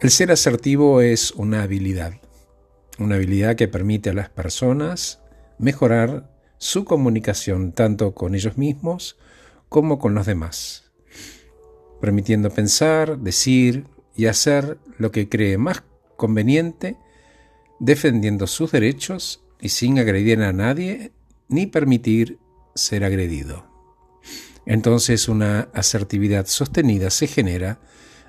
[0.00, 2.14] El ser asertivo es una habilidad,
[2.98, 5.20] una habilidad que permite a las personas
[5.58, 9.16] mejorar su comunicación tanto con ellos mismos
[9.68, 10.90] como con los demás,
[12.00, 15.82] permitiendo pensar, decir y hacer lo que cree más
[16.16, 16.96] conveniente,
[17.80, 21.12] defendiendo sus derechos y sin agredir a nadie
[21.48, 22.38] ni permitir
[22.74, 23.66] ser agredido.
[24.66, 27.80] Entonces una asertividad sostenida se genera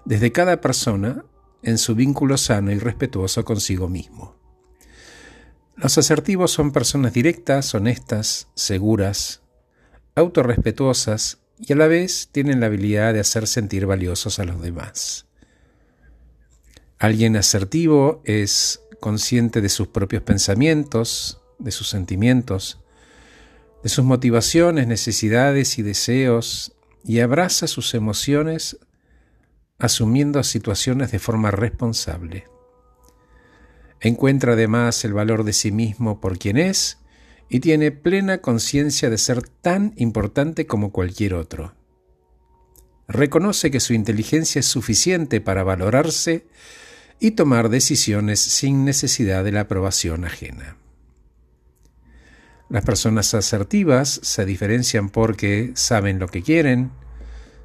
[0.06, 1.26] desde cada persona
[1.66, 4.36] en su vínculo sano y respetuoso consigo mismo.
[5.76, 9.42] Los asertivos son personas directas, honestas, seguras,
[10.14, 15.26] autorrespetuosas y a la vez tienen la habilidad de hacer sentir valiosos a los demás.
[17.00, 22.80] Alguien asertivo es consciente de sus propios pensamientos, de sus sentimientos,
[23.84, 28.78] de sus motivaciones, necesidades y deseos y abraza sus emociones
[29.78, 32.46] asumiendo situaciones de forma responsable.
[34.00, 37.00] Encuentra además el valor de sí mismo por quien es
[37.50, 41.76] y tiene plena conciencia de ser tan importante como cualquier otro.
[43.08, 46.48] Reconoce que su inteligencia es suficiente para valorarse
[47.20, 50.78] y tomar decisiones sin necesidad de la aprobación ajena.
[52.68, 56.92] Las personas asertivas se diferencian porque saben lo que quieren,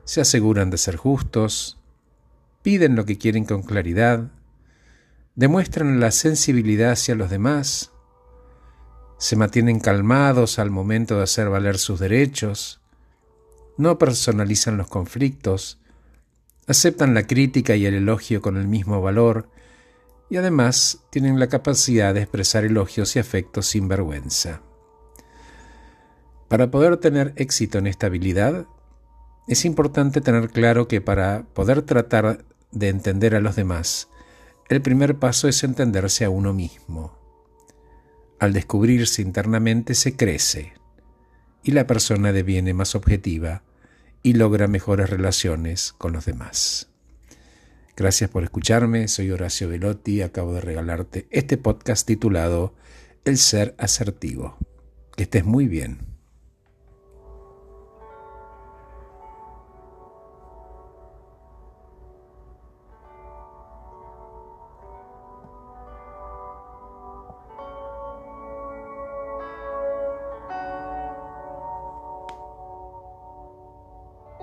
[0.04, 1.79] se aseguran de ser justos,
[2.62, 4.30] piden lo que quieren con claridad,
[5.34, 7.92] demuestran la sensibilidad hacia los demás,
[9.18, 12.80] se mantienen calmados al momento de hacer valer sus derechos,
[13.76, 15.78] no personalizan los conflictos,
[16.66, 19.48] aceptan la crítica y el elogio con el mismo valor
[20.28, 24.62] y además tienen la capacidad de expresar elogios y afectos sin vergüenza.
[26.48, 28.66] Para poder tener éxito en esta habilidad,
[29.48, 34.08] es importante tener claro que para poder tratar de entender a los demás,
[34.68, 37.18] el primer paso es entenderse a uno mismo.
[38.38, 40.74] Al descubrirse internamente se crece
[41.62, 43.62] y la persona deviene más objetiva
[44.22, 46.88] y logra mejores relaciones con los demás.
[47.96, 52.74] Gracias por escucharme, soy Horacio Velotti, acabo de regalarte este podcast titulado
[53.24, 54.56] El ser asertivo.
[55.16, 56.19] Que estés muy bien.